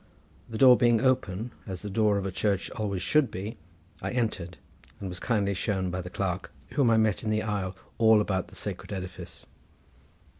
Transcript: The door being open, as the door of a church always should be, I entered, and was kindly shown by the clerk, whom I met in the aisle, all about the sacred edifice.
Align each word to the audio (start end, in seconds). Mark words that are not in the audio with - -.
The 0.49 0.57
door 0.57 0.77
being 0.77 0.99
open, 0.99 1.51
as 1.67 1.83
the 1.83 1.89
door 1.91 2.17
of 2.17 2.25
a 2.25 2.31
church 2.31 2.71
always 2.71 3.03
should 3.03 3.29
be, 3.29 3.57
I 4.01 4.09
entered, 4.09 4.57
and 4.99 5.07
was 5.07 5.19
kindly 5.19 5.53
shown 5.53 5.91
by 5.91 6.01
the 6.01 6.09
clerk, 6.09 6.51
whom 6.71 6.89
I 6.89 6.97
met 6.97 7.21
in 7.23 7.29
the 7.29 7.43
aisle, 7.43 7.75
all 7.99 8.19
about 8.19 8.47
the 8.47 8.55
sacred 8.55 8.91
edifice. 8.91 9.45